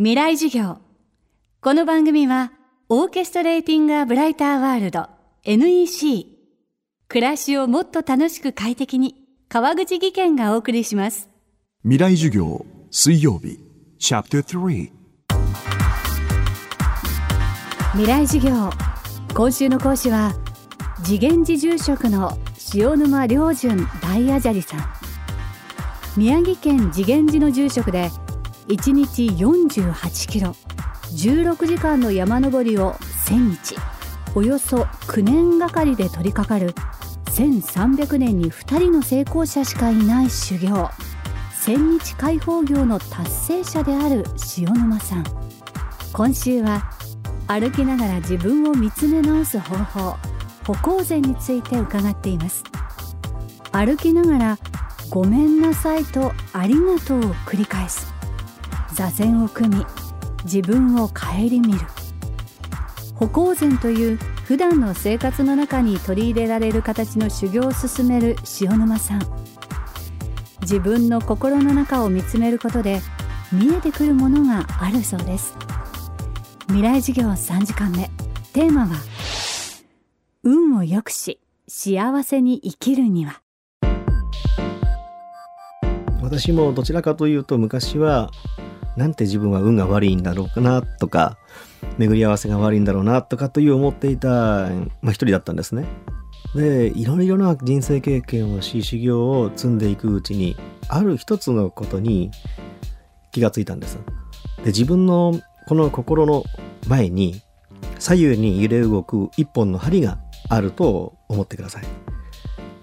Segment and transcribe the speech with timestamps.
[0.00, 0.78] 未来授業。
[1.60, 2.52] この番組は
[2.88, 5.08] オーケストレーティング・ア・ブライター・ワールド
[5.42, 6.24] NEC
[7.08, 9.16] 暮らしをもっと楽しく快適に
[9.48, 11.28] 川口義賢がお送りします。
[11.82, 13.58] 未来授業水曜日。
[13.98, 14.92] チャプター3
[17.94, 18.70] 未来授業。
[19.34, 20.32] 今週の講師は
[21.02, 22.38] 次元寺住職の
[22.72, 24.80] 塩沼良順大阿砂利さん。
[26.16, 28.10] 宮城県次元寺の住職で
[28.68, 30.54] 1日48キロ。
[31.14, 32.92] 16時間の山登りを
[33.26, 33.76] 1000日。
[34.34, 36.74] およそ9年がかりで取り掛かる
[37.30, 40.90] 1300年に2人の成功者しかいない修行。
[41.58, 44.24] 千日解放業の達成者である
[44.58, 45.24] 塩沼さん。
[46.12, 46.90] 今週は
[47.46, 50.16] 歩きながら自分を見つめ直す方法
[50.64, 52.64] 歩行前について伺っています。
[53.72, 54.58] 歩きながら
[55.08, 58.17] ごめんなさいとありがとうを繰り返す。
[58.98, 59.86] 座禅を組み
[60.42, 61.78] 自分を顧みる。
[63.14, 69.20] 歩行禅という普段の生活の中に取り入れられる形の修行を進める塩沼さん。
[70.62, 73.00] 自分の心の中を見つめることで
[73.52, 75.56] 見えてくるものがあるそうです。
[76.66, 78.10] 未来授業3時間目。
[78.52, 78.96] テーマは
[80.42, 83.42] 運を良くし幸せに生きるには。
[86.20, 88.32] 私もどちらかというと昔は
[88.98, 91.38] なんて自分は運が悪いんだろうかなとか
[91.98, 95.86] 巡り合わせが悪いんだろうなとかという思っていた、まあ、一人だったんですね。
[96.54, 100.56] でいろいろな人生経験をし修行を積んでいくうちに
[100.88, 102.30] ある一つのことに
[103.30, 103.98] 気がついたんです。
[104.58, 106.42] で自分のこの心の
[106.88, 107.40] 前に
[108.00, 111.84] 左右に揺れ動く一本の針があると思ってください。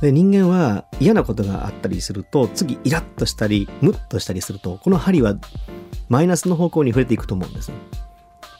[0.00, 5.36] で人間は嫌なことがあったりすると次イラッとしたりムッとしたりするとこの針は
[6.08, 7.72] マイナスの方向に触れていくと思うんです。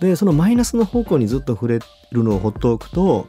[0.00, 1.78] で、そのマイナスの方向にずっと触れ
[2.12, 3.26] るのを放っておくと、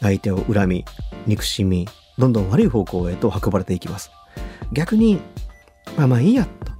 [0.00, 0.84] 相手を恨み、
[1.26, 4.10] 憎しみ、どんどん悪い方向へと運ばれていきます。
[4.72, 5.20] 逆に、
[5.96, 6.72] まあまあいいやと。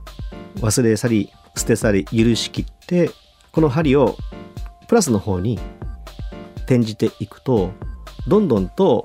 [0.61, 3.11] 忘れ去り、捨て去り、許しきって、
[3.53, 4.16] この針を
[4.88, 5.59] プラスの方に
[6.65, 7.71] 転じていくと、
[8.27, 9.05] どんどんと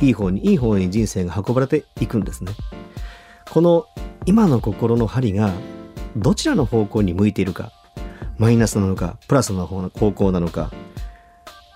[0.00, 2.52] いい方にいい方に人生が運ばれていくんですね。
[3.50, 3.86] この
[4.24, 5.52] 今の心の針が
[6.16, 7.72] どちらの方向に向いているか
[8.38, 10.70] マイナスなのかプラスの方向なのか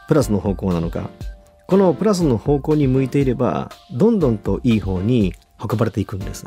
[0.09, 1.11] プラスの方向なのか
[1.67, 6.45] このプラスの方向に向いていればどんどんといい方に運ばれていくんです。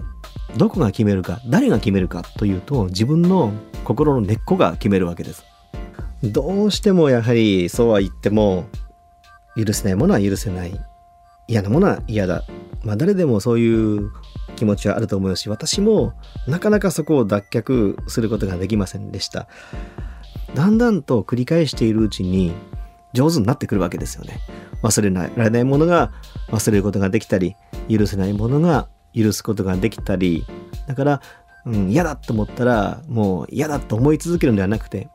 [0.56, 3.52] どこが決めるか誰が決めるかというと自分の
[3.84, 5.44] 心の根っこが決めるわけです。
[6.24, 8.66] どうしてもやはりそうは言っても
[9.58, 10.80] 許せないものは許せない。
[11.48, 12.46] 嫌なものは嫌だ。
[12.84, 14.12] まあ誰でもそういう
[14.60, 16.14] 気持ちはあると思うし私も
[16.48, 19.48] なかなかそこを脱却することができませんでした。
[20.54, 22.54] だんだんと繰り返しているうちに
[23.14, 24.40] 上手になってくるわけですよね。
[24.84, 26.12] 忘れられないものが
[26.50, 27.56] 忘れることができたり
[27.90, 30.46] 許せないものが許すことができたり。
[30.88, 31.22] だから、
[31.66, 35.08] うん、嫌だと思ったらもう嫌だと思い続けるのではなくて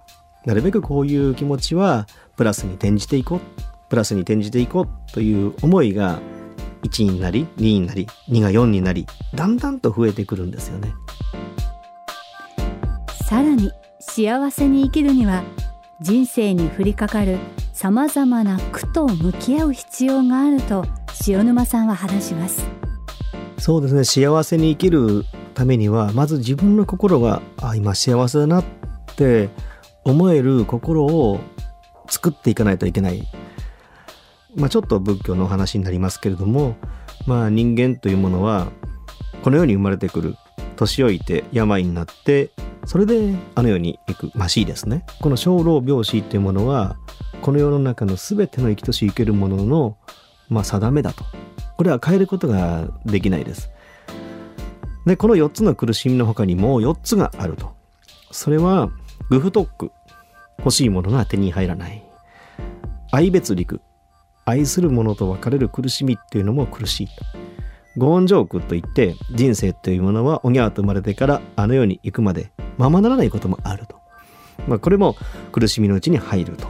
[0.45, 2.07] なるべくこういう気持ちは
[2.37, 3.41] プラスに転じていこう
[3.89, 6.21] プラスに転じていこうという思いが
[6.85, 10.95] 1になり2になり2が4になりだんだんと増えてくるんですよね。
[13.29, 15.43] さらに幸せに生きるには
[16.01, 17.39] 人生に降りかかる
[17.73, 20.85] さまざまな苦と向き合う必要があると
[21.27, 22.67] 塩沼さんは話します。
[23.59, 24.05] そうですね。
[24.05, 25.25] 幸せに生きる
[25.55, 28.65] ためにはまず自分の心があ今幸せだなっ
[29.17, 29.49] て
[30.05, 31.41] 思える心を
[32.09, 33.27] 作っていかないといけない
[34.57, 36.77] まあ、ちょっと仏教のお話になりますけれども、
[37.27, 38.71] まあ、人間というものは
[39.43, 40.37] この世に生まれてくる
[40.77, 42.51] 年老いて病になって
[42.87, 45.05] それであの世に行くまあ死ですね。
[45.21, 46.97] この生老病死というものは
[47.41, 49.97] この世の中の全ての生きとし生けるものの、
[50.49, 51.25] まあ、定めだと。
[51.77, 53.71] これは変えることができないです。
[55.07, 57.75] でこの4つの苦しみの他にも4つがあると。
[58.31, 58.91] それは
[59.31, 59.91] グフトック
[60.59, 62.03] 欲しいものが手に入らない。
[63.13, 63.81] 愛別陸
[64.45, 67.13] 愛する者と別れる苦しみっていうのも苦しいと。
[67.97, 73.97] ゴーンジョークといって人生というものはおぎゃーと生まれてからあの世に行くまでままならないこともあると。
[74.67, 75.17] まあこれも
[75.53, 76.67] 苦しみのうちに入ると。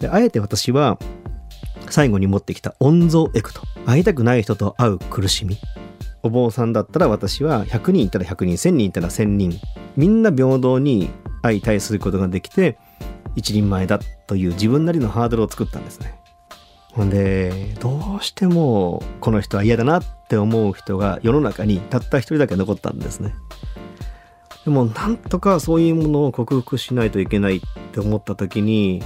[0.00, 0.98] であえて私は
[1.88, 5.56] 最後に持ってきた温蔵エクと会いたくない人と会う苦しみ。
[6.22, 9.58] お坊さんだったら私は100人いたら100人1000人いたら1000人
[9.96, 11.08] みんな平等に
[11.42, 12.76] 相対することができて
[13.36, 16.18] 一人前だという自分なりのハードルを作ったんですね。
[16.96, 23.34] ほんでどうしてもこの人は嫌だなって思う人が世の中にたった一人だけ残ったんですね。
[24.64, 27.60] でもなんとかそういうものを克服しないといけないっ
[27.92, 29.02] て思った時に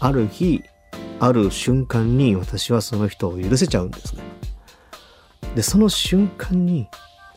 [0.00, 0.64] ある日
[1.20, 4.22] ある瞬間に私はその人を許せちゃうんですね。
[5.54, 6.88] でその瞬間に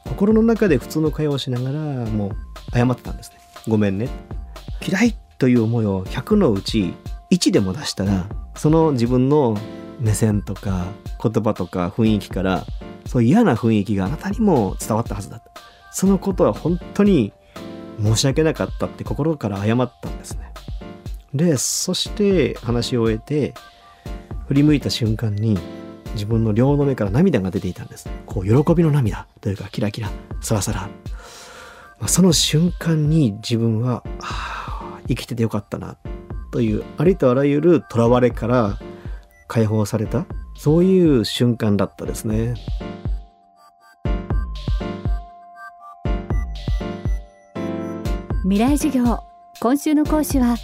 [0.06, 2.31] 心の中で普通の会話をしながらもう
[2.75, 3.38] 謝ってたんですね。
[3.68, 4.09] ごめんね。
[4.81, 6.95] 嫌いという思いを100のうち
[7.30, 9.56] 1でも出したらその自分の
[10.01, 10.88] 目線とか
[11.24, 12.65] 言葉とか雰囲気から
[13.06, 15.42] そう嫌な雰囲気があなたにも伝わったはずだ
[15.92, 17.33] そのことは本当に
[18.01, 20.51] 申し訳なかったって心から謝ったんですね。
[21.33, 23.53] でそして話を終えて
[24.48, 25.57] 振り向いた瞬間に
[26.13, 28.09] 自分の両の目から涙が出ていたんです。
[28.25, 30.09] こう喜びの涙というかキラキラ
[30.42, 30.88] サラサラ、ま
[32.06, 35.98] あ、その瞬間に自分は、はあ、生きててよかったな
[36.51, 38.80] というありとあらゆる囚われから
[39.51, 40.25] 解放された？
[40.56, 42.53] そういう瞬間だったですね。
[48.44, 49.19] 未来授業
[49.59, 50.56] 今週の講師は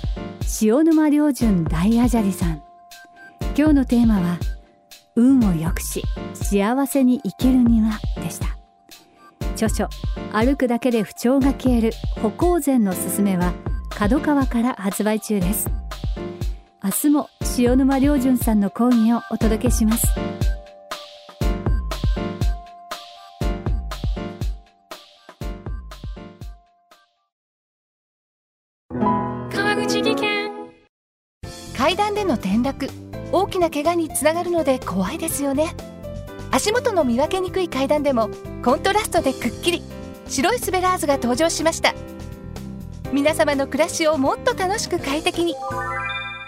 [0.62, 2.64] 塩沼良純大アジャリさん。
[3.58, 4.40] 今日のテーマは
[5.18, 6.02] 運を良くし
[6.34, 8.58] 幸せに生きるにはでした。
[9.56, 9.90] 著書
[10.32, 11.92] 歩くだけで不調が消える
[12.22, 13.52] 歩行前のすすめは
[13.90, 15.70] 角川から発売中です。
[16.82, 17.30] 明日も
[17.60, 20.06] 塩沼良純さんの講義をお届けします。
[29.52, 30.52] 川口技研。
[31.76, 32.90] 階段での転落
[33.32, 35.76] 大きな怪我につながるので怖いですよね。
[36.52, 38.30] 足元の見分けにくい階段でも
[38.64, 39.82] コントラストでくっきり
[40.28, 41.96] 白いスベラーズが登場しました。
[43.12, 45.56] 皆様の暮らしをもっと楽しく快適に。